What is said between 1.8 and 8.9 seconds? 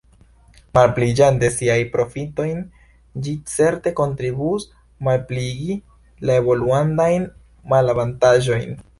profitojn, ĝi certe kontribuus malpliigi la evolulandajn malavantaĝojn!